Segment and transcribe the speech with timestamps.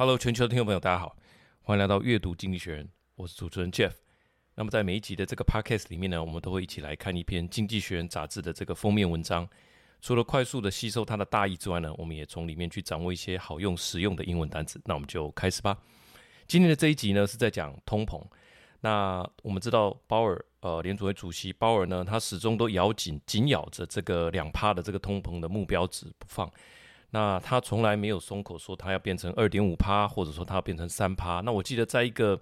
[0.00, 1.16] Hello，全球的听众朋友，大家好，
[1.60, 3.90] 欢迎来到阅读经济学人，我是主持人 Jeff。
[4.54, 9.48] 那么在每一集的这个 Podcast 里面呢，我们都会一起来看一篇《经济学人》杂志的这个封面文章。
[10.00, 14.80] 除了快速的吸收它的大意之外呢，我们也从里面去掌握一些好用、实用的英文单词。
[14.84, 15.76] 那我们就开始吧。
[16.46, 18.24] 今天的这一集呢，是在讲通膨。
[18.82, 26.48] 那我们知道鲍尔，呃，联储会主席鲍尔呢，他始终都咬紧、紧咬着这个两趴的这个通膨的目标值不放。
[27.10, 31.40] 那他从来没有松口说他要变成二点五趴，或者说他要变成三趴。
[31.40, 32.38] 那我记得在一个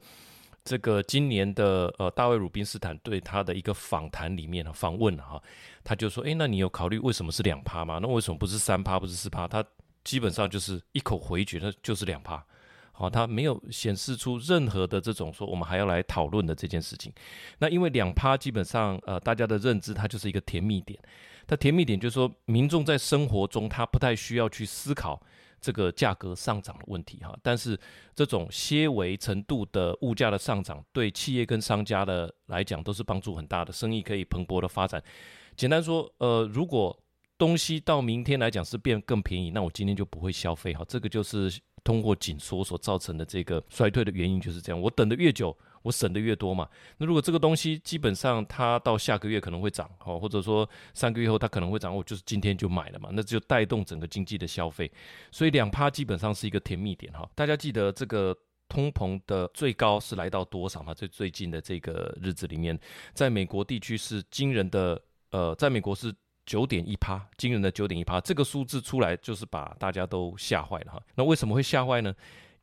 [0.65, 5.41] 这个今年的呃大卫鲁宾斯坦对他的一个访谈里面访问哈，
[5.85, 8.01] 他就说：诶，那你有考虑为什么是两趴吗？
[8.03, 9.47] 那为什么不是三趴，不是四趴？
[9.47, 9.65] 他
[10.03, 12.45] 基本上就是一口回绝，那就是两趴。
[12.91, 17.13] 好，他没有显示出任何的这种说我们还要来讨论的这件事情。
[17.59, 20.99] 那因为两趴基本上呃大家的认知它就是一个甜蜜点。
[21.47, 25.21] 它甜蜜点就是说，民众在生活中他不太需要去思考
[25.61, 27.79] 这个价格上涨的问题哈，但是
[28.15, 35.03] 这种些微程度的物价的上涨，对企业跟商家的来讲都是帮助很大的，生意可以蓬勃的发展。
[35.57, 36.97] 简单说，呃，如果
[37.39, 45.57] 东西到明天来讲是变更便宜，那我今天就不会消费哈，这个就是通货紧缩所造成的这个衰退的原因就是这样，我等的越久。
[45.87, 54.91] 我省的越多嘛，那如果这个东西基本上它到下个月可能会涨，哦，或者说三个月后它可能会涨，我就是今天就买了嘛，那就带动整个经济的消费，
[55.31, 57.29] 所以两趴基本上是一个甜蜜点哈。
[57.37, 58.37] 大家记得这个
[58.69, 60.93] 通膨的最高是来到多少吗？
[60.93, 62.77] 在最近的这个日子里面，
[63.15, 65.01] 在美国地区是惊人的，
[65.31, 66.13] 呃，在美国是
[66.45, 71.03] 九点一趴，惊人的九点一趴，这个数字出来就是把大家都吓坏了哈。
[71.15, 72.13] 那为什么会吓坏呢？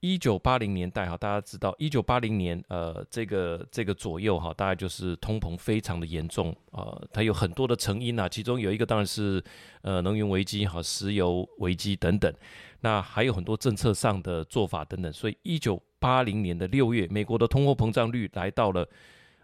[0.04, 9.42] 一九八零年代哈，大家知道一九八零年呃这个这个左右哈，大概就是通膨非常的严重呃，它有很多的成因呐，其中有一个当然是
[9.82, 12.34] 呃能源危机哈，石油危机等等，
[12.82, 18.86] 那还有很多政策上的做法等等，所以一九八零年的六月，美国的通货膨胀率来到了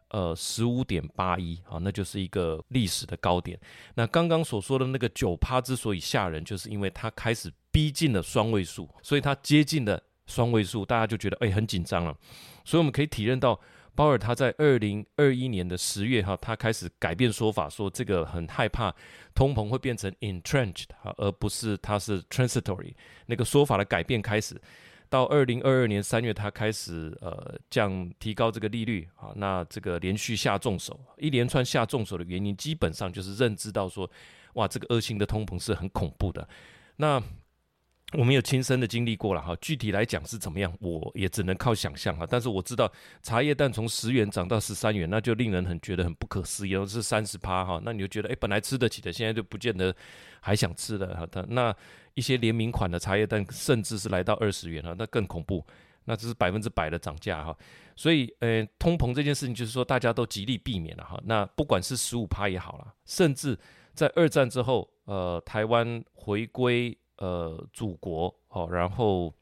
[0.10, 3.58] 呃十五点八一啊，那就是一个历史的高点。
[3.96, 10.04] 那刚刚所说的那个九趴之所以吓人，就是因为它开始逼近了双位数，所以它接近了。
[10.30, 12.16] 双位数，大家就觉得哎、很紧张了，
[12.64, 13.60] 所以我们可以体认到
[13.96, 18.96] 鲍尔他在二零二一年的十月哈，他开始改变说法，说这个很害怕
[19.36, 22.94] 通膨会变成 entrenched 哈，而不是它是 transitory
[23.26, 24.56] 那个说法的改变开始。
[25.10, 34.08] 到二零二二年三月，他开始呃降提高这个利率啊，那这个连续下重手，一连串下重手的原因，基本上就是认知到说，
[34.54, 36.48] 哇，这个恶性的通膨是很恐怖的。
[36.98, 37.20] 那
[38.14, 42.26] 我们有亲身的经历过了哈，具体来讲是怎么样，我也只能靠想象哈。
[42.28, 47.80] 但是我知道茶叶蛋从十元涨到十三元，那就令人很觉得很不可思议，是三十趴哈。
[47.86, 49.96] 那你就觉得，哎，本来吃得起的，现在就不见得
[50.42, 51.46] 还想吃了哈。
[51.50, 51.76] 那
[52.16, 55.64] 一些联名款的茶叶蛋，甚至是来到二十元哈，那更恐怖，
[56.06, 57.56] 那这是百分之百的涨价哈。
[57.96, 61.22] 所以，呃，通膨这件事情，就是说大家都极力避免了哈。
[61.26, 63.56] 那不管是十五趴也好了，甚至
[63.94, 66.98] 在二战之后，呃，台湾回归。
[67.20, 69.34] 呃，祖国哦，然后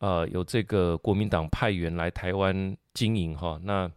[0.00, 3.90] 呃，有这个国民党派员来台湾经营哈，那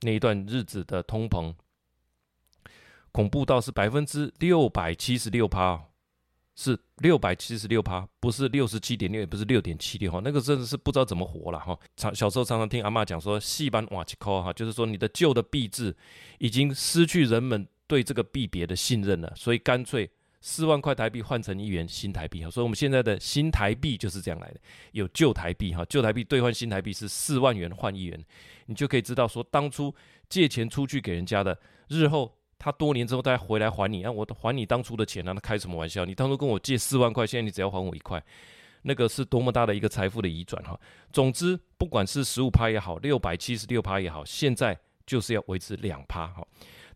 [0.00, 1.54] 那一段日子的通膨
[3.10, 5.84] 恐怖到是百分之六百七十六趴，
[6.56, 11.78] 是六百七十六趴，不是六十七点六，也不是六点七六哈，那个真的是不知道怎么活了哈。
[11.94, 15.94] 常小时候常常听阿嬷讲说，戏班瓦奇科哈，就是说你的旧的币制
[16.38, 20.10] 已经失去人们对这个币别的信任了，所以干脆。
[20.44, 24.60] 四万块台币换成一元新台币哈，所以我们现在的新台币就是这样来的。
[24.90, 28.22] 有旧台币哈，旧台币兑换新台币是四万元换一元，
[28.66, 29.94] 你就可以知道说，当初
[30.28, 31.56] 借钱出去给人家的，
[31.88, 36.04] 日后他多年之后再回来还你，啊，我还你当初的钱啊，那开什么玩笑？
[36.04, 38.20] 你当初跟我借四万块，现在你只要还我一块，
[38.82, 40.76] 那个是多么大的一个财富的移转哈。
[41.12, 44.76] 总之，不管是十五趴也好，六百七十六趴也好，现在
[45.06, 46.44] 就是要维持两趴哈。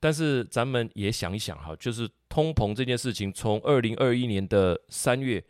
[0.06, 5.42] 但是咱们也想一想哈，就是通膨这件事情，从二零二一年的三月，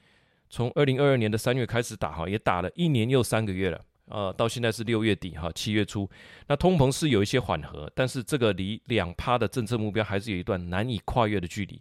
[0.49, 6.09] 从二零二二年的三月开始打哈，也打了一年又三个月了，呃，到现在是六月底哈，七月初，
[6.47, 11.79] 那通膨是有一些缓和，但是这个离两趴的政策目标还是有一段难以跨越的距离。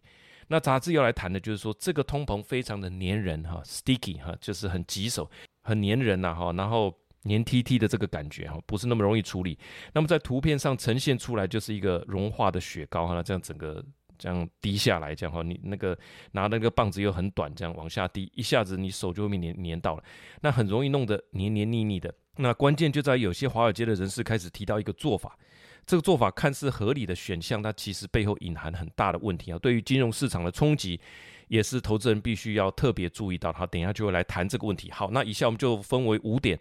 [0.49, 5.31] 那杂志要来谈的就是说，这个通膨非常的黏人哈，sticky 哈，就是很棘手，
[5.63, 6.93] 很黏人呐哈，然后。
[7.25, 9.57] 黏 T T 的这个感觉哈，不是那么容易处理。
[9.93, 13.83] 那么在图片上呈现出来就是一个融化的雪糕哈，这样整个
[14.17, 15.97] 这样滴下来，这样哈，你那个
[16.31, 20.03] 拿那个棒子又很短，这样往下滴，一下子你手就会被黏黏到了，
[20.41, 22.13] 那很容易弄得黏黏腻腻的。
[22.37, 25.37] 那关键就在有些华尔街的人士开始提到一个做法，
[25.85, 30.99] 这个做法看似合理的选项，它其实背后隐含很大的问题啊，对于金融市场的冲击
[31.48, 33.52] 也是投资人必须要特别注意到。
[33.52, 34.90] 好，等一下就会来谈这个问题。
[34.90, 36.58] 好，那以下我们就分为五点，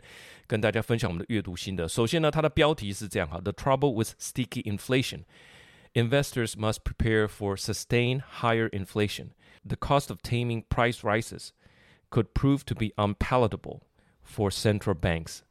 [0.48, 1.88] 跟大家分享我们的阅读心得。
[1.88, 5.22] 首先呢，它的标题是这样哈：The trouble with sticky inflation.
[5.94, 9.30] Investors must prepare for sustained higher inflation.
[9.68, 11.50] The cost of taming price rises
[12.10, 13.82] could prove to be unpalatable
[14.24, 15.42] for central banks.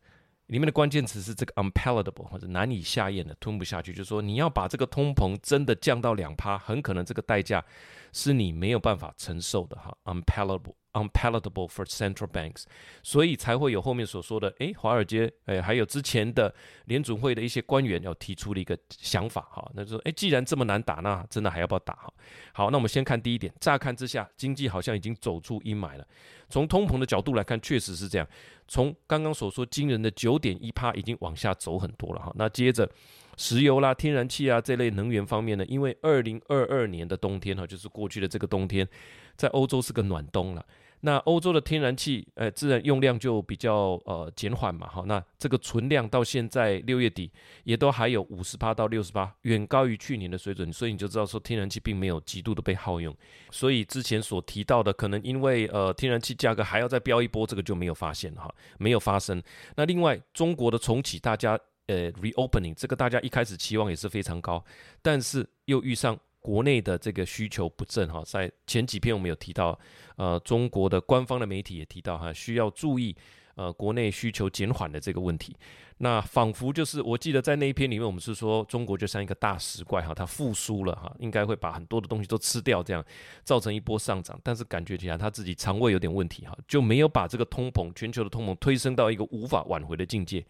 [0.48, 3.94] 里面的关键词是这个 unpalatable 或者难以下咽的，吞不下去。
[3.94, 7.64] 就是说，你要把这个通膨真的降到两趴，很可能这个代价
[8.12, 9.96] 是你没有办法承受的哈。
[10.06, 10.76] unpalatable。
[10.94, 12.66] Unpalatable for central banks，
[13.02, 16.54] 所以才会有后面所说的，诶，华尔街，诶，还有之前的
[16.86, 21.96] 联准会的一些官员要提出了一个想法，哈，那就说，诶，既然这么难打，那真的还要不要打？
[21.96, 22.14] 哈，
[22.54, 26.08] 好，那我们先看第一点，乍看之下，经济好像已经走出阴霾了。
[26.48, 28.28] 从通膨的角度来看，确实是这样。
[28.68, 32.32] 从刚刚所说惊人的九点一趴，已经往下走很多了，哈。
[32.36, 32.88] 那接着，
[33.36, 38.88] 石油啦、天然气啊这类能源方面呢，因为二零二二年的冬天，哈，就是过去的这个冬天，
[39.36, 40.64] 在欧洲是个暖冬了。
[41.06, 47.30] 那欧洲的天然气，呃，自然用量就比较呃减缓嘛，哈，那这个存量到现在六月底
[47.66, 53.14] 也都还有五十八到六十八，远高于去年的水准，所以你就知道说天然气并没有极度的被耗用，
[53.52, 59.44] 所以之前所提到的可能因为呃天然气价格还要再飙一波，这个就没有发现哈，没有发生。
[59.76, 64.64] 那另外中国的重启，大家呃 reopening 这个大家一开始期望也是非常高，
[65.02, 66.18] 但是又遇上。
[66.44, 69.80] 国内的这个需求不振哈，在前几篇我们有提到，
[70.18, 73.16] 呃，中国的官方的媒体也提到哈，需要注意
[73.56, 75.56] 呃国内需求减缓的这个问题。
[76.00, 83.02] 那仿佛就是我记得在那一篇里面，我们是说中国就像一个大食怪哈，它复苏了哈，应该会把很多的东西都吃掉，这样
[83.46, 84.38] 造成一波上涨。
[84.44, 90.46] 但是感觉起来他自己肠胃有点问题哈，就没有把这个通膨全球的通膨推升到一个无法挽回的境界。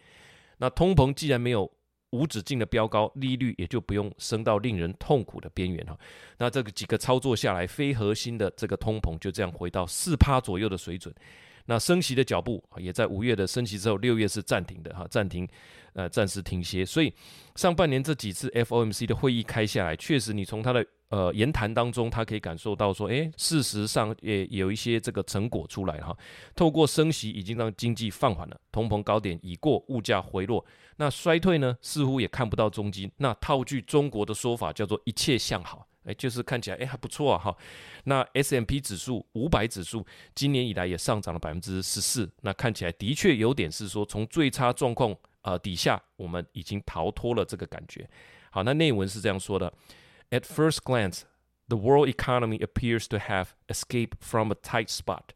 [0.57, 1.69] 那通膨既然没有
[2.13, 5.97] 无止境的飙高，利率也就不用升到令人痛苦的边缘哈。
[6.37, 11.11] 那这个几个操作下来，非核心的这个通膨就这样回到四趴左右的水准。
[11.65, 15.47] 那升息的脚步也在五月的升息之后，六月是暂停的哈，暂停，
[15.93, 16.85] 呃，暂时停歇。
[16.85, 17.13] 所以
[17.55, 20.85] 上半年这几次 FOMC 的会议开下来，确实你从他的。
[21.09, 26.17] 呃，言谈当中，他可以感受到说，诶，事实上也有一些这个成果出来哈。
[26.55, 30.65] 透过升息，已经让经济放缓了，通膨高点已过，物价回落。
[30.95, 33.11] 那衰退呢，似乎也看不到踪迹。
[33.17, 37.56] 那套句中国的说法，叫做一切向好，诶，就是看起来诶还不错啊哈。
[38.04, 48.08] 那 S&P 指数五百指数今年以来也上涨了百分之十四，那看起来的确有点是说，从最差状况呃底下，我们已经逃脱了这个感觉。
[48.50, 49.72] 好，那内文是这样说的。
[50.30, 51.22] At first glance,
[51.68, 55.34] the world economy appears to have escaped from a tight spot.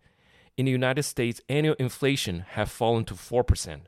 [0.56, 3.80] In the United States, annual inflation have fallen to 4%,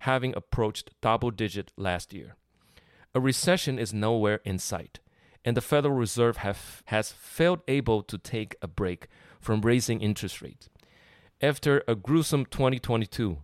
[0.00, 2.34] having approached double digit last year.
[3.12, 4.98] A recession is nowhere in sight,
[5.44, 9.08] and the Federal Reserve have, has failed able to take a break
[9.40, 10.68] from raising interest rates.
[11.40, 13.38] After a gruesome 2022,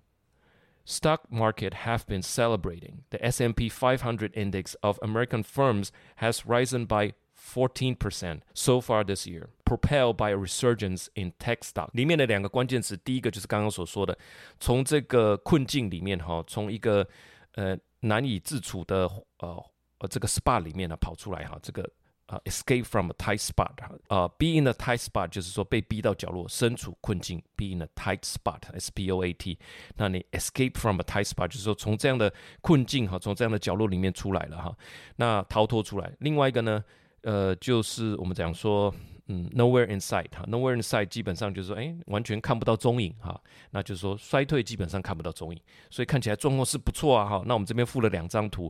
[0.84, 3.04] stock market have been celebrating.
[3.10, 9.48] The S&P 500 index of American firms has risen by 14% so far this year,
[9.64, 11.90] propelled by a resurgence in tech stock.
[11.92, 14.16] 里面的两个关键词，第一个就是刚刚所说的，
[14.58, 17.06] 从这个困境里面哈，从一个
[17.54, 19.08] 呃难以自处的
[19.38, 19.64] 呃
[20.01, 21.89] 呃这个 SPA 里面呢跑出来哈，这个。
[22.27, 23.74] 啊、uh,，escape from a tight spot，
[24.07, 29.59] 啊、，BE IN a tight spot 就是说被逼到角落，身处困境，be in a tight spot，S P O A T。
[29.98, 34.74] 那你 escape from a tight spot 就是说从这样的困境哈，从这样的角落里面出来了哈，
[35.17, 36.10] 那逃脱出来。
[36.20, 36.81] 另外一个呢，
[37.24, 38.93] 呃，就是我们讲说。
[39.27, 43.39] 嗯，nowhere in sight 哈，nowhere in sight 基本上就是说，哎，完全看不到踪影哈，
[43.70, 47.43] 那就是说衰退基本上看不到踪影，所以看起来状况是不错啊哈。
[47.46, 48.70] 那我们这边附了两张图，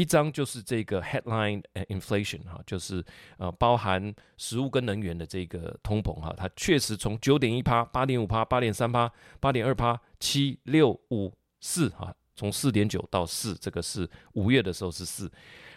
[0.00, 3.04] 一张就是这个 headline inflation 哈，就是
[3.36, 11.30] 呃包含食物跟能源的这个通膨哈，它确实从九点一趴、八点五趴、八点三趴、八点二趴、七六五
[11.60, 15.30] 四哈，从四点九到四，这个是五月的时候是四。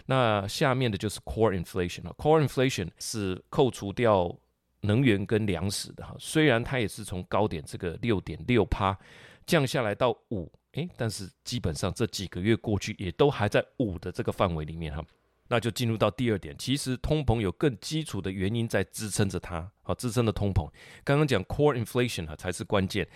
[0.05, 4.33] 那下面的就是 core inflation 啊，core inflation 是扣除掉
[4.81, 8.97] 能源跟粮食的哈，虽然它也是从高点这个六点六趴
[9.45, 15.03] 降下来到五，诶，但是基本上这几个月过去也都还在五的这个范围里面哈，
[15.47, 20.69] 那就进入到第二点，其实通膨有更基础的原因在支撑着它，好，支撑的通膨，
[21.03, 23.07] 刚刚讲 core inflation 哈才是关键。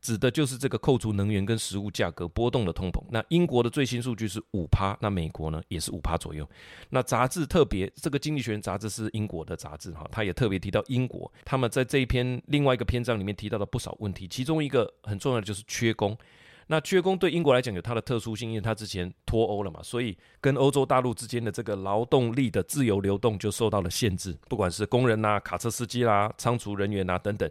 [0.00, 3.02] 指的就是这个扣除能源跟食物价格波动的通膨。
[3.10, 6.48] 那英国的最新数据是五趴，那美国呢也是五趴左右。
[6.90, 16.16] 那杂志特别，这个经济学人杂志是英国的杂志哈，他也特别提到英国，他们在这一篇另外一个篇章里面提到了不少问题，其中一个很重要的就是缺工。
[16.68, 27.48] 那缺工对英国来讲有它的特殊性，因为它之前脱欧了嘛，所以跟欧洲大陆之间的这个劳动力的自由流动就受到了限制，不管是工人呐、卡车司机啦、仓储人员呐、啊、等等。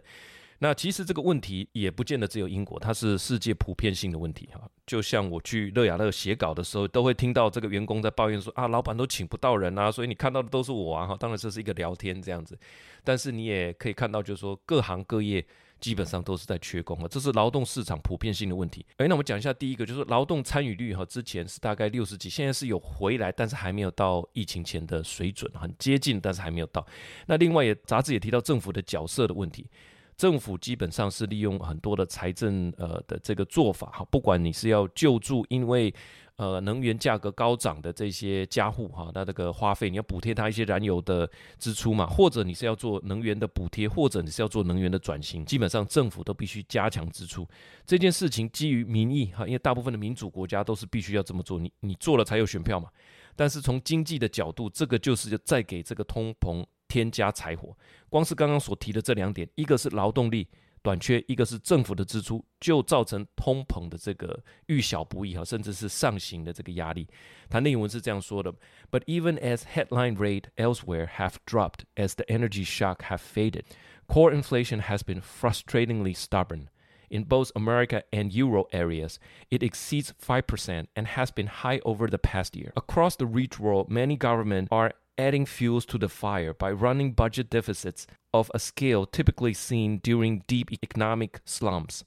[0.58, 4.60] 那其实这个问题也不见得只有英国，它是世界普遍性的问题哈。
[4.86, 11.16] 就像我去乐雅乐写稿的时候，都会听到这个员工在抱怨说啊，老板都请不到人啊，所以你看到的都是我啊哈。
[11.18, 12.58] 当然这是一个聊天这样子，
[13.04, 15.44] 但是你也可以看到，就是说各行各业。
[15.78, 18.84] 基本上都是在缺工啊，这是劳动市场普遍性的问题。
[18.96, 26.84] 诶，那我们讲一下第一个，就是劳动参与率哈，之前是大概六十几，现在是有回来，但是还没有到疫情前的水准，很接近，但是还没有到。
[27.26, 29.66] 那另外也杂志也提到政府的角色的问题，
[30.16, 35.92] 政府基本上是利用很多的财政呃的这个做法哈，不管你是要救助，因为
[36.36, 41.26] 呃，能源价格高涨的这些家户哈，那这个花费你要补贴他一些燃油的
[41.58, 47.48] 支出嘛，或者你是要做能源的补贴，或者你是要做能源的转型，基本上政府都必须加强支出。
[47.86, 52.90] 这件事情基于民意哈，因为大部分的民主国家都是必须要这么做，你你做了才有选票嘛。
[53.34, 57.75] 但是从经济的角度，这个就是在给这个通膨添加柴火。
[58.09, 60.47] 光是刚刚所提的这两点，一个是劳动力。
[60.83, 67.07] 短缺，一个是政府的支出，就造成通膨的这个遇小不易哈，甚至是上行的这个压力。
[67.51, 68.51] 它内文是这样说的：
[68.89, 73.65] But even as headline rate elsewhere have dropped as the energy shock have faded,
[74.07, 76.69] core inflation has been frustratingly stubborn.
[77.09, 79.17] In both America and Euro areas,
[79.51, 82.71] it exceeds five percent and has been high over the past year.
[82.75, 87.49] Across the rich world, many governments are adding fuels to the fire by running budget
[87.49, 92.01] deficits of a scale typically seen during deep economic slumps。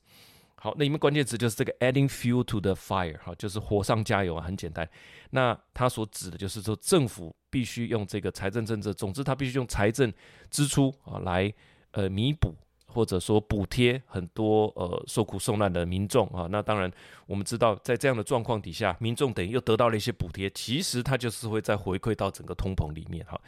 [0.56, 4.88] 好，那你们关键词就是这个 adding fuel to the fire，好，就是火上加油啊，很简单。
[5.30, 10.12] 那它所指的就是说，政府必须用这个财政政策，总之它必须用财政
[10.50, 11.52] 支出啊来
[11.90, 12.54] 呃弥补。
[12.91, 16.91] 或者说补贴很多呃受苦受难的民众啊，那当然
[17.27, 23.39] 我们知道，在这样的状况底下，民众等于又得到了一些补贴，其实它就是会再回馈到整个通膨里面哈。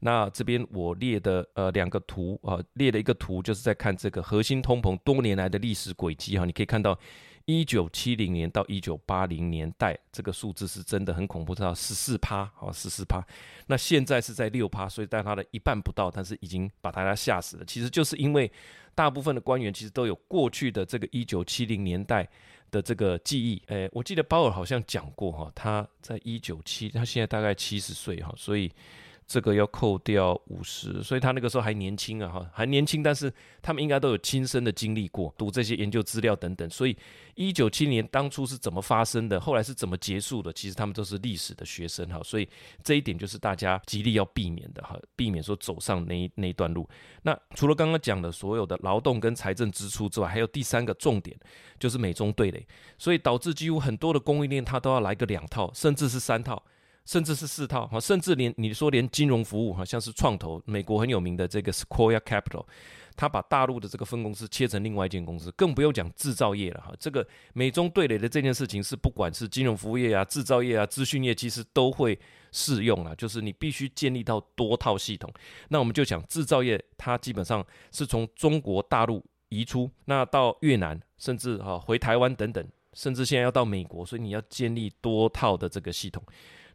[0.00, 6.98] 那这边我列的呃两个图啊，列了一个图，就是在看这个核心通膨多年来的历史轨迹哈，你可以看到。
[7.46, 13.22] 一九七零年到一九八零年代，这个数字是真的很恐怖，到十四趴，好，十四趴。
[13.66, 17.64] 那现在是在六趴，所以在它的一半不到，但是已经把大家吓死了。
[17.66, 18.50] 其实就是因为
[18.94, 22.28] 大部分的官员其实都有过去的这个一九七零年代
[22.70, 23.62] 的这个记忆。
[23.66, 28.70] 诶，我记得鲍尔好像讲过哈，他在一九七，他现在大概七十岁哈，所以。
[29.34, 36.96] 这个要扣掉五十，所以他那个时候还年轻啊，哈，还年轻，但是他们应该都有亲身的经历过，读这些研究资料等等，所以
[37.34, 42.48] 一九七零年当初是怎么发生的，后来是怎么结束的，其实他们都是历史的学生哈，所以
[42.84, 46.88] 这一点就是大家极力要避免的哈，避免说走上那那一段路。
[47.22, 51.36] 那除了刚刚讲的所有的劳动跟财政支出之外，还有第三个重点
[51.80, 52.64] 就是美中对垒，
[52.96, 56.62] 所以导致几乎很多的供应链它都要来个两套，甚至是三套。
[57.04, 62.64] 甚至是四套哈，甚至连你说连金融服务哈，像是创投，美国很有名的这个 Sequoia Capital，
[63.14, 66.94] 他把大陆的这个分公司切成另外一间公司，更不用讲制造业了哈。
[66.98, 72.18] 这个美中对垒的这件事情是不管是金融服务业啊、制造业啊、资讯业，其实都会
[72.52, 75.30] 适用啊，就是你必须建立到多套系统。
[75.68, 86.24] 那我们就讲制造业，它基本上是从中国大陆移出，那到越南，甚至哈回台湾等等，甚至现在要到美国，所以你要建立多套的这个系统。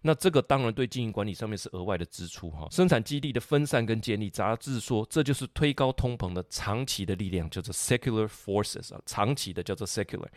[0.01, 10.27] 那这个当然对经营管理上面是额外的支出哈，生产基地的分散跟建立，杂志说这就是推高通膨的长期的力量，叫做 secular forces 啊，长期的叫做 secular。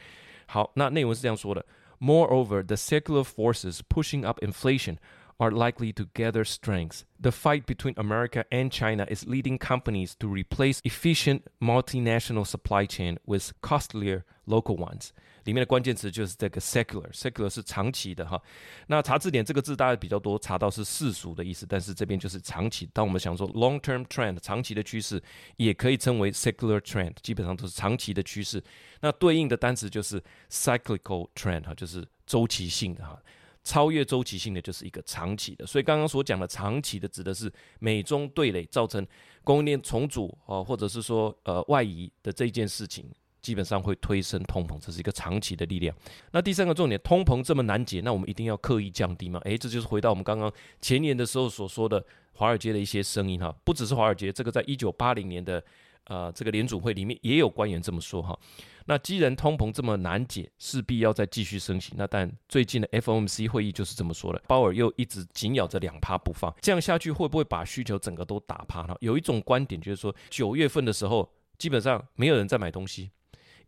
[0.46, 1.64] 好，那内文是这样说的
[2.00, 4.96] ：Moreover, the secular forces pushing up inflation
[5.41, 7.03] are likely to gather strength.
[7.19, 13.17] The fight between America and China is leading companies to replace efficient multinational supply chain
[13.25, 15.09] with costlier local ones.
[15.43, 18.41] 里面的关键词就是这个 secular，secular 是长期的哈。
[18.87, 22.89] 那查字典这个字大家比较多，查到是世俗的意思，但是这边就是长期。
[22.91, 25.23] 当我们想说 long term trend 长期的趋势，
[25.55, 28.61] 也可以称为 secular trend，基本上都是长期的趋势。
[28.99, 33.17] 那对应的单词就是 cyclical trend 哈，就是周期性的哈。
[33.62, 35.66] 超越周期性的就是一个长期的。
[35.66, 39.06] 所以刚刚所讲的长期的指的是美中对垒造成
[39.44, 43.10] 供应链重组啊，或者是说呃外移的这件事情。
[43.42, 45.92] 基本上会推升通膨，这是一个长期的力量。
[46.30, 49.40] 那第三个重点，通膨这么难解，那我们一定要刻意降低吗？
[49.42, 50.48] 诶，这就是回到我们刚刚
[50.80, 52.00] 前年的时候所说的
[52.34, 55.60] 华尔街的一些声音哈，不只是华尔街，这个在一九八零年的
[56.04, 58.38] 呃这个联准会里面也有官员这么说哈。
[58.86, 61.92] 那既然通膨这么难解，势必要再继续升息。
[61.96, 68.94] 那但最近的 FOMC 会议就是这么说的，鲍尔又一直紧咬着两趴不放，这样下去会不会把需求整个都打趴呢？
[69.00, 73.10] 有一种观点就是说，九月份的时候基本上没有人在买东西。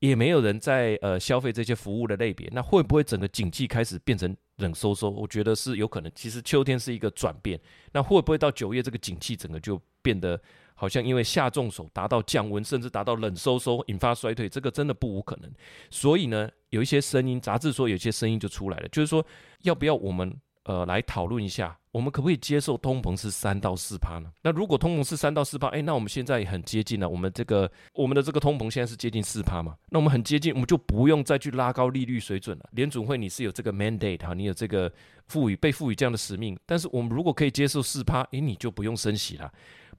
[0.00, 5.08] 也没有人在呃消费这些服务的类别，那会不会整个景气开始变成冷飕飕？
[5.08, 6.12] 我觉得是有可能。
[6.14, 7.58] 其实秋天是一个转变，
[7.92, 10.38] 那会不会到九月这个景气整个就变得
[10.74, 14.48] 好像因为下重手达到降温，甚至达到冷飕飕，引发衰退？
[14.48, 15.50] 这个真的不无可能。
[15.90, 19.24] 所以呢，有一些声音，杂志说有些声音就出来了，就是说
[19.62, 21.78] 要不要我们呃来讨论一下。
[21.92, 24.28] 我们可不可以接受通膨是三到四趴呢？
[24.42, 27.08] 那如果通膨是三到四趴，哎，那我们现在很接近了。
[27.08, 29.76] 我们这个我们的这个通膨现在是接近四趴嘛？
[29.90, 32.68] 那我们很接近，我们就不用再去拉高利率水准了。
[32.72, 34.92] 联准会你是有这个 mandate 哈，你有这个
[35.28, 36.58] 赋予被赋予这样的使命。
[36.66, 39.48] 但是我们如果可以接受四趴，哎，你就不用升息了。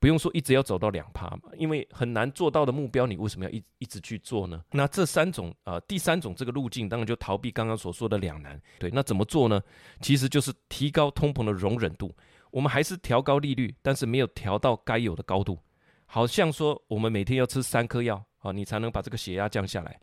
[0.06, 4.64] 不用说一直要走到两趴，因为很难做到的目标，你为什么要一一直去做呢？
[4.70, 8.62] 那这三种啊、第三种这个路径，当然就逃避刚刚所说的两难。
[8.78, 9.60] 对，那怎么做呢？
[10.02, 12.16] 其实就是提高通膨的容忍度。
[12.52, 15.58] 我们还是调高利率，但是没有调到该有的高度。
[16.06, 20.00] 好像说我们每天要吃三颗药啊，你才能把这个血压降下来。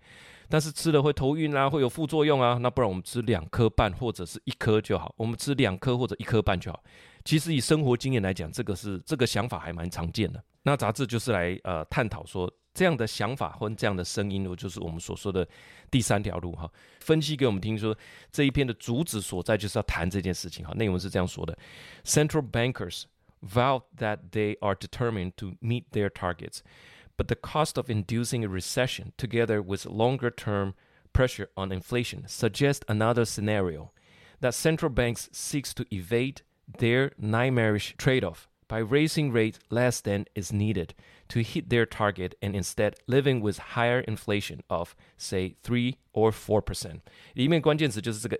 [0.49, 2.59] 但是吃了会头晕啊，会有副作用啊。
[2.61, 5.15] 那不然我们吃两颗半或者是一颗就好。
[5.17, 6.83] 我们吃两颗或者一颗半就好。
[7.26, 10.44] 其实以生活经验来讲，这个是这个想法还蛮常见的。
[10.64, 15.48] 那杂志就是来呃探讨说这样的想法或这样的声音，就是我们所说的
[15.90, 16.70] 第三条路哈。
[17.00, 17.98] 分析给我们听说
[18.32, 20.74] 这一篇的主旨所在就是要谈这件事情哈。
[20.76, 21.58] 内容是这样说的：
[22.04, 23.04] Central bankers
[23.42, 26.60] vow that they are determined to meet their targets,
[27.16, 30.74] but the cost of inducing a recession, together with longer-term
[31.14, 33.92] pressure on inflation, suggest another scenario
[34.42, 36.42] that central banks seeks to evade
[36.80, 40.94] their nightmarish trade-off by raising rates less than is needed
[41.30, 46.62] to hit their target and instead living with higher inflation of say three or four
[46.62, 47.02] percent。
[47.34, 48.38] 里面关键词就是这个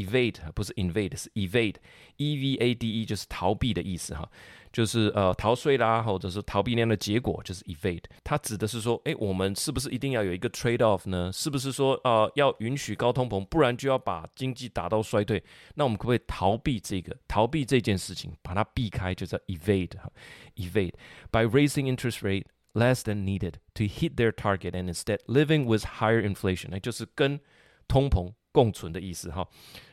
[0.00, 4.28] evade，evade 不是 invade，是 evade，e v a d e 就是逃避的意思哈。
[4.72, 8.02] 就是呃逃税啦，或者是逃避那样的结果，就是 evade。
[8.22, 11.32] 它指的是说，诶，我们是不是一定要有一个 trade off 呢？
[11.32, 15.42] 是不是说呃要允许高通膨，不然就要把经济打到衰退？
[15.76, 20.12] 那我们可不可以逃避这个，逃避这件事情，把它避开，就叫 evade 哈，
[20.56, 20.92] evade
[21.30, 22.44] by raising interest rate
[22.74, 27.40] less than needed to hit their target and instead living with higher inflation，那就是跟
[27.88, 29.47] 通膨 共存的意思哈。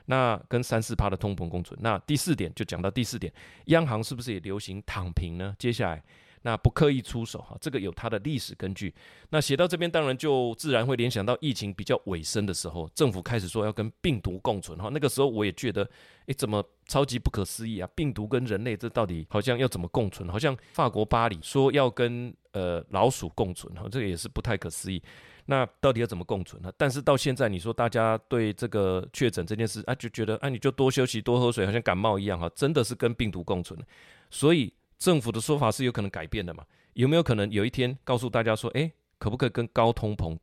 [0.06, 1.78] 那跟三四趴的通膨共存。
[1.82, 3.32] 那第四点就讲到第四点，
[3.66, 5.54] 央行是不是也流行躺平呢？
[5.58, 6.02] 接下来，
[6.42, 8.94] 那不刻意出手哈，这个有它的历史根据。
[9.28, 14.88] 那写到这边，当然就自然会联想到疫情比较尾声的时候，政府开始说要跟病毒共存哈。
[14.90, 15.82] 那个时候我也觉得，
[16.26, 17.90] 诶，怎么超级不可思议啊？
[17.94, 20.26] 病毒跟人类这到底好像要怎么共存？
[20.30, 25.02] 好像法国巴黎说要跟呃老鼠共存哈，这个也是不太可思议。
[25.50, 26.70] 那到底要怎么共存呢？
[26.76, 33.80] 但是到现在，你说大家对这个确诊这件事啊，就觉得啊，你就多休息、多喝水，好像感冒一样哈，真的是跟病毒共存。
[34.28, 36.62] 所以政府的说法是有可能改变的嘛？
[36.92, 40.36] 有没有可能有一天告诉大家说，诶，可不可以跟高通膨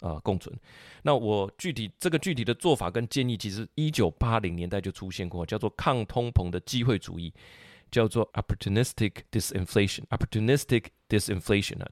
[0.00, 0.58] 啊共存？
[1.02, 7.30] 那我具体这个具体的做法跟建议，其实一九八零年代就出现过，叫做抗通膨的机会主义，
[7.90, 11.88] 叫做 opportunistic disinflation，opportunistic disinflation 啊。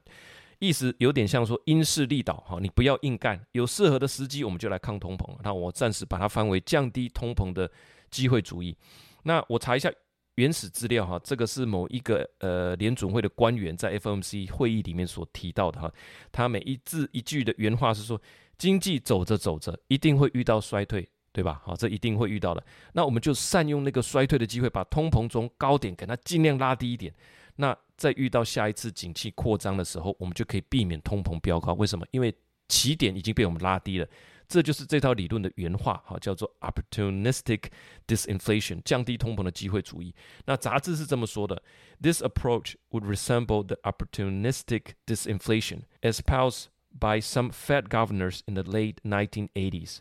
[0.59, 5.35] 意思有点像说因势利导哈，你不要硬干，有适合的时机我们就来抗通膨。
[5.43, 7.69] 那我暂时把它翻为降低通膨的
[8.09, 8.75] 机会主义。
[9.23, 9.91] 那我查一下
[10.35, 15.91] 原始资料哈，这个是某一个呃联准会的官员在 FOMC 会议里面所提到的哈。
[16.31, 18.21] 他每一字一句的原话是说，
[18.57, 21.61] 经济走着走着一定会遇到衰退，对吧？
[21.63, 22.63] 好，这一定会遇到的。
[22.93, 27.13] 那我们就善用那个衰退的机会，把通膨从高点给它尽量拉低一点。
[27.55, 31.74] 那在遇到下一次景气扩张的时候，我们就可以避免通膨飙高。
[31.74, 32.06] 为什么？
[32.10, 32.34] 因为
[32.68, 34.06] 起点已经被我们拉低了。
[34.48, 37.66] 这就是这套理论的原话，哈，叫做 opportunistic
[38.08, 40.12] disinflation，降低通膨的机会主义。
[40.44, 41.62] 那杂志是这么说的：
[42.02, 46.64] This approach would resemble the opportunistic disinflation espoused
[46.98, 49.98] by some Fed governors in the late 1980s.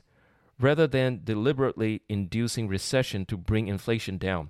[0.60, 4.50] Rather than deliberately inducing recession to bring inflation down,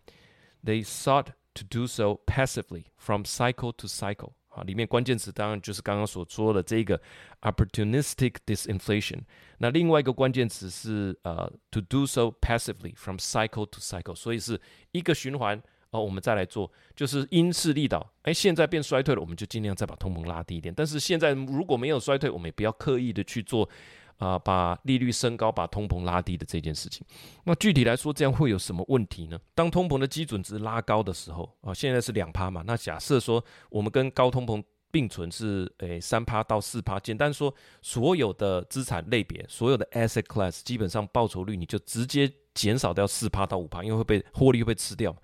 [0.63, 7.00] they sought To do so passively from cycle to cycle，啊，里面关键词当然就是刚刚所说的这个
[7.42, 9.20] opportunistic disinflation。
[9.58, 16.00] 那另外一个关键词是呃，to do so passively from cycle to cycle，所以是一个循环哦。
[16.00, 18.12] 我们再来做，就是因势利导。
[18.22, 20.74] 哎，现在变衰退了，我们就尽量再把通膨拉低一点。
[20.74, 23.68] 但是现在如果没有衰退，我们也不要刻意的去做。
[24.16, 27.04] 啊、把利率升高，把通膨拉低的这件事情，
[27.44, 29.38] 那具体来说，这样会有什么问题呢？
[29.54, 45.14] 当通膨的基准值拉高的时候，啊、现在是两趴嘛，那假设说我们跟高通膨并存是诶三趴到四趴，简单说，所有的资产类别，所有的 asset class，基本上报酬率你就直接减少掉四趴到五趴，因为会被获利会被吃掉，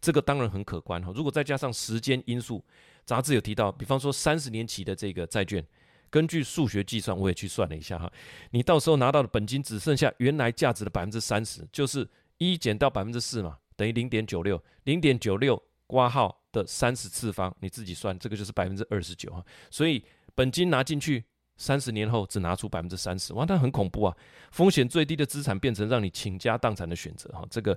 [0.00, 1.10] 这个当然很可观哈。
[1.16, 2.62] 如果再加上时间因素，
[3.06, 5.66] 杂志有提到，比方说三十年期的这个债券。
[6.14, 8.08] 根据数学计算，我也去算了一下哈，
[8.52, 19.44] 你到时候拿到的本金只剩下原来价值的百分之三十，就是一减到百分之四嘛，等于零点九六，零点九六括号的三十次方，你自己算，这个就是百分之二十九哈。
[19.72, 20.04] 所以
[20.36, 21.24] 本金拿进去，
[21.56, 24.16] 三十年后只拿出百分之三十，哇，那很恐怖啊！
[24.52, 27.76] 风险最低的资产变成让你倾家荡产的选择哈，这个。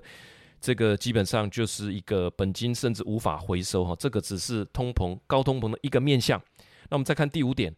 [0.60, 6.36] 这个基本上就是一个本金甚至无法回收哈，这个只是通膨高通膨的一个面向。
[6.90, 7.72] 那我们再看第五点，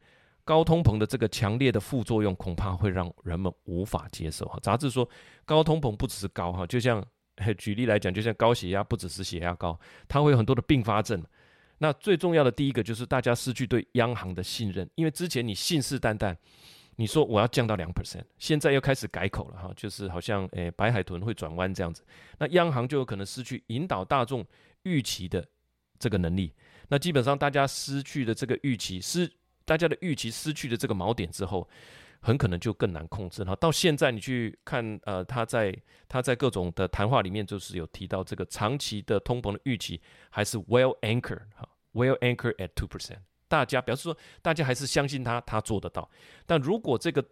[0.51, 4.59] 高通膨的这个强烈的副作用恐怕会让人们无法接受哈。
[4.61, 5.09] 杂志说，
[5.45, 7.01] 高通膨不只是高哈，就像
[7.57, 11.25] 举例来讲，就像高血压不只是血压高，它会有很多的并发症。
[11.79, 16.37] 那最重要的第一个就是大家失去对央行的信任，因为之前你信誓旦旦。
[16.97, 22.03] 你说我要降到两 percent，现在又开始改口了哈，就是好像诶白海豚会转弯这样子，
[22.39, 24.45] 那央行就有可能失去引导大众
[24.83, 25.47] 预期的
[25.97, 26.53] 这个能力。
[26.89, 29.31] 那基本上大家失去的这个预期，失
[29.71, 31.69] 大家的预期失去的这个锚点之后，
[32.21, 33.45] 很可能就更难控制。
[33.45, 35.73] 哈，到现在你去看呃他在
[36.09, 43.19] 他在各种的谈话里面，就是有提到这个长期的通膨的预期还是 well anchored 哈，well anchored at two percent。
[43.47, 46.11] 大家表示说，大家还是相信他，他做得到。
[46.47, 47.25] 但如果这个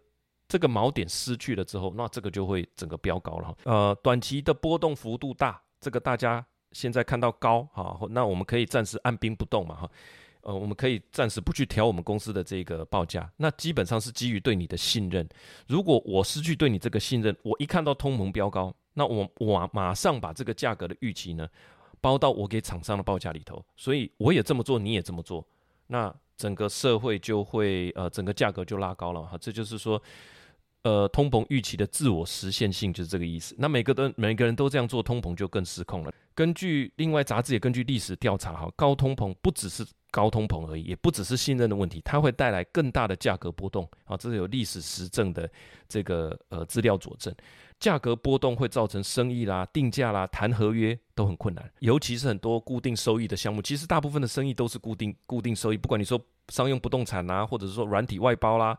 [0.47, 3.53] 这个锚点失去了之后，那这个就会整个飙高了。
[3.65, 9.91] 呃，短期的波动幅度大，这个大家现在看到高哈，那我们可以暂时按兵不动嘛哈。
[10.41, 15.27] 呃，我们可以暂时不去调我们公司的这个报价，那基本上是基于对你的信任。
[15.67, 21.47] 如果我失去对你这个信任，我一看到通膨飙高，那我我马上把这个价格的预期呢
[22.01, 23.63] 包到我给厂商的报价里头。
[23.75, 25.45] 所以我也这么做，你也这么做。
[25.87, 30.01] 那整个社会就会呃，整个价格就拉高了哈，这就是说，
[30.83, 33.53] 呃，通膨预期的自我实现性就是这个意思。
[33.57, 36.13] 那每个都每个人都这样做，通膨就更失控了。
[36.33, 45.49] 根据另外杂志也根据历史调查哈，高通膨不只是高通膨而已，也不只是信任的问题，它会带来更大的价格波动啊，这是有历史实证的
[45.89, 47.35] 这个呃资料佐证。
[47.79, 53.61] 价格波动会造成生意啦、定价啦、谈合约都很困难，尤其是很多固定收益的项目。
[53.61, 58.77] 其实大部分的生意都是固定固定收益，不管你说商用不动产啦，或者是说软体外包啦，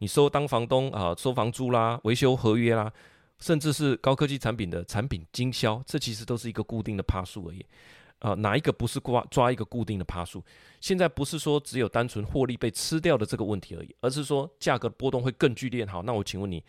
[0.00, 2.92] 你收当房东啊、收房租啦、维修合约啦，
[3.38, 7.64] 甚至是高科技产品的产品经销，这其实都是一个固定的趴数而已。
[8.18, 10.44] 啊，哪一个不是抓抓一个固定的趴数？
[10.80, 15.86] 现在不是说只有单纯获利被吃掉的这个问题而已，而是说价格波动会更剧烈。
[15.86, 16.62] 好，那我请问你。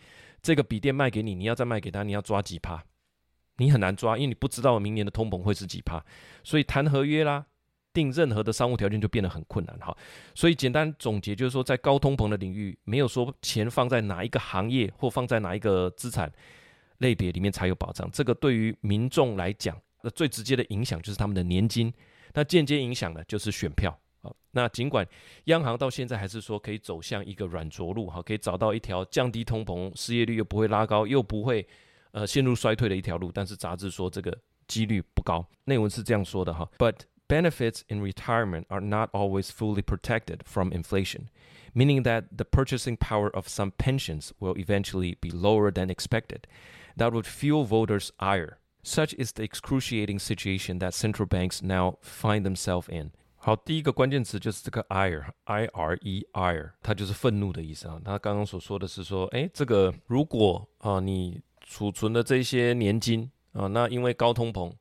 [0.44, 2.84] 这个笔电卖给你，你要再卖给他，你要抓几趴？
[3.56, 6.04] 你很难抓，因为你不知道明年的通膨会是几趴，
[6.42, 7.46] 所以谈合约啦，
[7.94, 9.96] 定任何的商务条件就变得很困难哈。
[10.34, 16.30] 所以简单总结就是说，在高通膨的领域，没有说钱放在哪一个行业或放在哪一个资产
[16.98, 18.06] 类别里面才有保障。
[18.12, 21.90] 这个对于民众来讲，那最直接的影响就是他们的年金，
[22.34, 23.98] 那间接影响的就是选票。
[24.51, 25.07] 那尽管
[25.45, 31.65] 央行到现在还是说可以走向一个软着陆，哈，可以找到一条降低通膨、失业率又不会拉高、又不会
[32.11, 35.45] 呃陷入衰退的一条路，但是杂志说这个几率不高。
[35.65, 41.27] 内文是这样说的哈：But benefits in retirement are not always fully protected from inflation,
[41.73, 46.41] meaning that the purchasing power of some pensions will eventually be lower than expected.
[46.97, 48.57] That would fuel voters' ire.
[48.83, 53.11] Such is the excruciating situation that central banks now find themselves in.
[53.44, 58.00] 好，第一个关键词就是这个 ire，i r e ire，它就是愤怒的意思啊。
[58.02, 64.72] 他刚刚所说的是说，诶，这个如果啊你储存的这些年金啊，那因为高通膨，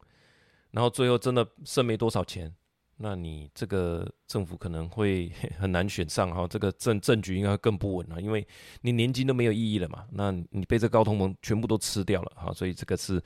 [0.71, 2.55] 然后最后真的剩没多少钱，
[2.95, 8.47] 那你这个政府可能会 很难选上哈，这个政政局应该更不稳了，因为
[8.79, 13.21] 你年金都没有意义了嘛，那你被这高通膨全部都吃掉了哈，所以这个是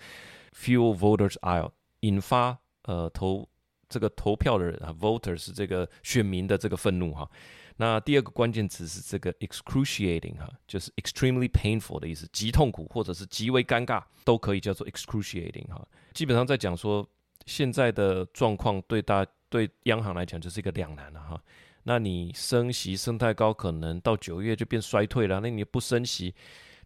[0.56, 1.70] fuel voters ire，
[2.00, 3.48] 引发呃投。
[3.90, 7.30] 这个投票的人啊，voter 是这个选民的这个愤怒哈。
[7.80, 15.88] 那第二个关键词是这个 excruciating 哈，就是 extremely painful 的意思，极痛苦或者是极为尴尬，都可以叫做 excruciating 哈。
[16.14, 17.08] 基本上在讲说
[17.46, 21.42] 现在的状况对大对央行来讲就是一个两难了哈。
[21.84, 25.40] 那你升息升太高，可能到九月就变衰退了。
[25.40, 26.34] 那你不升息，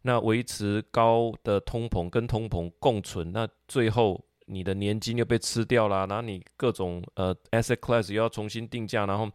[0.02, 4.24] 那维持高的通膨跟通膨共存，那最后。
[4.52, 9.32] 你的年金又被吃掉了，然后你各种呃 asset class 又要重新定价，然后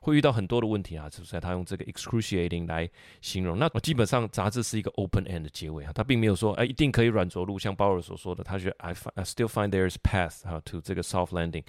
[0.00, 1.38] 会遇到很多的问题啊，是不是？
[1.40, 2.88] 他用这个 excruciating 来
[3.20, 3.58] 形容。
[3.58, 11.64] 那基本上杂志是一个 open end 的结尾啊，他并没有说哎一定可以软着陆，像鲍尔所说的，他觉得 I, I still find there is path 哈 to 这个 soft landing。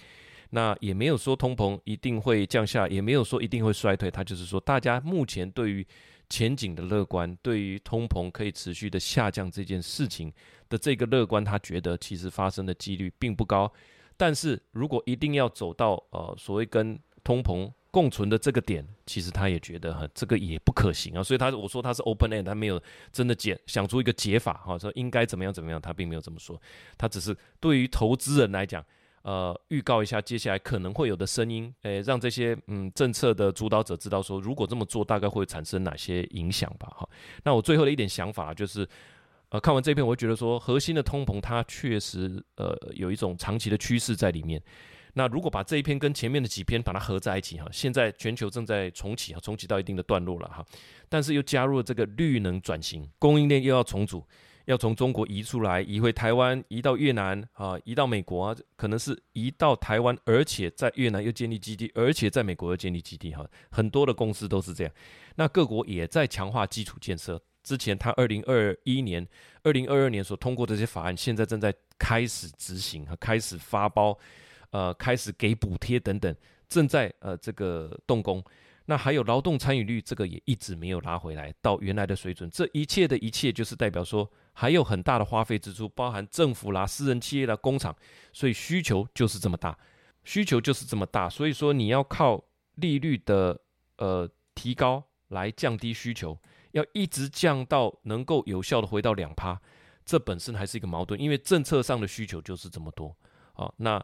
[0.49, 5.85] 那也没有说通膨一定会降下，也没有说一定会衰退，他就是说大家目前对于
[6.29, 10.31] 前景的乐观，对于通膨可以持续的下降这件事情
[10.73, 13.71] 的这个乐观，他觉得其实发生的几率并不高。
[14.17, 21.21] 但是如果一定要走到呃所谓跟通膨共存的这个点，其实他也觉得哈，这个也不可行啊。
[21.21, 22.81] 所以他我说他是 open end，他没有
[23.11, 26.59] 真的解想出一个解法哈，说应该怎么样怎么样，他并没有这么说。
[26.97, 28.83] 他只是对于投资人来讲，
[29.21, 36.87] 呃，预告一下接下来可能会有的声音，诶，让这些嗯政策的主导者知道说，如果这么做，大概会产生哪些影响吧。
[36.95, 37.07] 哈，
[37.43, 38.87] 那我最后的一点想法就是。
[39.53, 44.59] 呃，看完这篇，我会觉得说，核心的通膨它确实呃有一种长期的趋势在里面。
[45.13, 50.65] 那如果把这一篇跟前面的几篇把它合在一起哈，现在全球正在重启哈，重启到一定的段落了哈，
[51.07, 54.25] 但是又加入了这个绿能转型，供应链又要重组，
[54.65, 64.91] 要从中国移出来，移回台湾，移到越南啊，移到美国啊，可能是移到台湾，而且在越南又建立基地，而且在美国又建立基地哈，很多的公司都是这样。
[65.35, 67.39] 那各国也在强化基础建设。
[67.63, 69.25] 之前他二零二一年、
[69.63, 74.17] 二零二二年所通过的这些法案，现在正在开始执行和开始发包，
[74.71, 76.35] 呃，开始给补贴等等，
[76.67, 78.43] 正在呃这个动工。
[78.85, 82.49] 那还有劳动参与率，这个也一直没有拉回来到原来的水准。
[82.51, 87.95] 这一切的一切，就是代表说还有很大的花费支出，包含政府啦、私人企业啦、工厂，
[88.33, 89.77] 所以需求就是这么大，
[90.25, 91.29] 需求就是这么大。
[91.29, 92.43] 所以说你要靠
[92.75, 93.57] 利率的
[93.99, 96.37] 呃提高来降低需求。
[96.73, 99.59] 要一直降到能够有效的回到两趴，
[100.05, 103.15] 这本身还是一个矛盾，因为政策上的需求就是这么多
[103.53, 103.73] 啊。
[103.77, 103.99] 那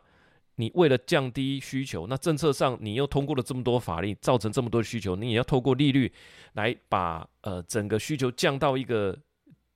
[0.56, 6.12] 你为了降低需求，那政策上你又通过了这么多法令，造成这么多需求，你也要透过利率
[6.54, 9.16] 来把呃整个需求降到一个。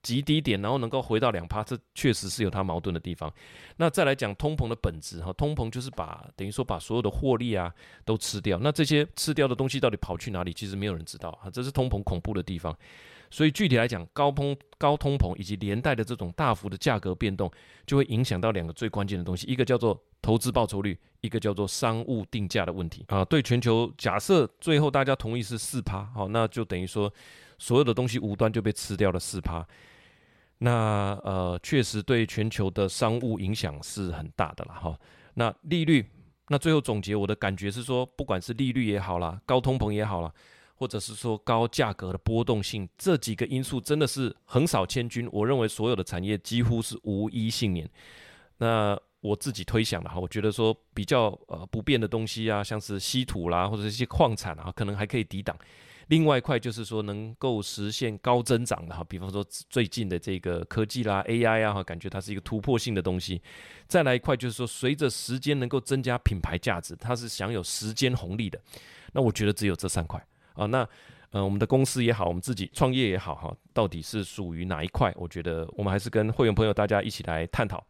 [0.04, 3.34] 极低点，然后能够回到两趴，这确实是有它矛盾的地方。
[3.78, 7.74] 那再来讲通膨的本质哈，通膨就是把等于说把所有的获利啊
[8.06, 8.60] 都吃掉。
[8.60, 10.54] 那这些吃掉的东西到底跑去哪里？
[10.54, 12.78] 其实没有人知道啊，这是通膨恐怖的地方。
[13.32, 17.52] 所以具体来讲，高通高通膨以及连带的这种大幅的价格变动，
[17.88, 23.26] 就会影响到两个最关键的东西，一个叫做投资报酬率，一个叫做商务定价的问题啊。
[23.26, 27.12] 对全球，假设最后大家同意是四趴，好，那就等于说
[27.58, 29.66] 所有的东西无端就被吃掉了四趴。
[30.66, 34.98] 那呃，确实对全球的商务影响是很大的了哈。
[35.34, 36.10] 那利率，
[36.48, 40.32] 那最后总结我的感觉是说，不管是利率也好啦，高通膨也好啦，
[40.76, 45.28] 或者是说高价格的波动性，这几个因素真的是横扫千军。
[45.34, 47.90] 我认为所有的产业几乎是无一幸免。
[48.60, 55.54] 那我自己推想的哈，我觉得说比较呃不变的东西啊，像是稀土啦，或者一些矿产啊，可能还可以抵挡。
[56.08, 63.42] 另外一块就是说能够实现高增长的哈，比方说最近的这个科技啦、AI 啊哈，感觉它是一个突破性的东西。
[63.88, 68.60] 再来一块就是说，随着时间能够增加品牌价值，它是享有时间红利的。
[69.14, 70.66] 那我觉得只有这三块啊。
[70.66, 70.88] 那
[71.32, 75.12] 呃，我们的公司也好，我们自己创业也好哈，到底是属于哪一块？
[75.16, 77.84] 我觉得我们还是跟会员朋友大家一起来探讨。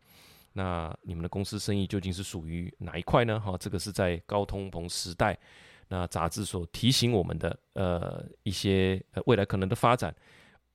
[0.53, 3.39] 那你们的公司生意究竟是属于哪一块呢？
[3.39, 5.37] 哈，这个是在高通膨时代。
[5.87, 10.15] 那杂志所提醒我们的呃一些呃未来可能的发展，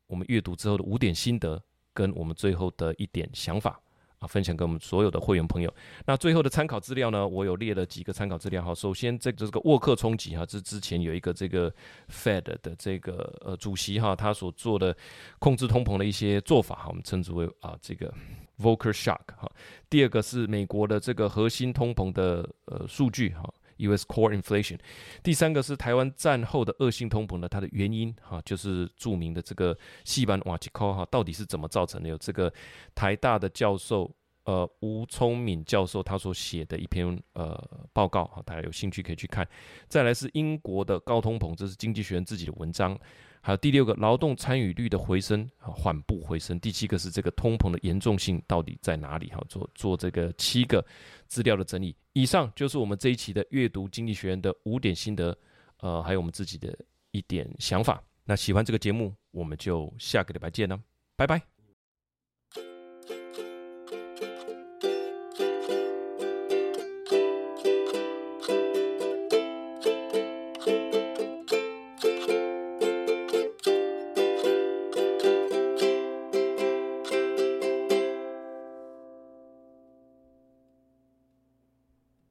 [0.07, 1.61] 我们阅读之后的五点心得，
[1.92, 3.81] 跟我们最后的一点想法
[4.18, 5.73] 啊，分享给我们所有的会员朋友。
[6.07, 8.75] 那最后的参考资料呢，我有列了几个参考资料哈。
[8.75, 11.73] 首先，这个这个沃克冲击哈，这之前有一个这个
[12.09, 14.97] Fed 的这个呃主席哈，他所做的
[15.38, 18.12] 控制通膨的一些做法哈，我们称之为啊这个
[18.59, 19.51] Volcker Shock 哈。
[19.88, 23.53] 第二个是美国的这个核心通膨的呃数据哈。
[23.78, 24.04] U.S.
[24.06, 24.78] Core Inflation，
[25.22, 32.08] 第三个是台湾战后的恶性通膨呢它的原因哈，就是著名的这个细板瓦基科哈，到底是怎么造成的？
[32.08, 32.52] 有这个
[32.94, 34.10] 台大的教授
[34.44, 37.62] 呃吴聪敏教授他所写的一篇呃
[37.92, 39.46] 报告哈，大家有兴趣可以去看。
[39.88, 42.98] 再来是英国的高通膨，这是经济学人自己的文章。
[43.40, 46.59] 还有第六个劳动参与率的回升，缓步回升。
[46.61, 49.29] 第七个是这个通膨的严重性到底在哪里？
[49.31, 50.85] 哈，做做这个七个
[51.27, 51.96] 资料的整理。
[52.12, 55.37] 以上就是我们这一期的阅读经济学人的五点心得，
[55.81, 56.77] 呃，还有我们自己的
[57.12, 58.03] 一点想法。
[58.24, 60.79] 那喜欢这个节目，我们就下个礼拜见了，
[61.16, 61.58] 拜拜。